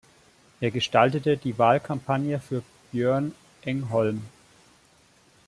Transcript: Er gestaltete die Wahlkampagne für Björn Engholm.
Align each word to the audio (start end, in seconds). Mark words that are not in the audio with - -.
Er 0.61 0.71
gestaltete 0.71 1.37
die 1.37 1.59
Wahlkampagne 1.59 2.39
für 2.39 2.63
Björn 2.91 3.35
Engholm. 3.61 4.23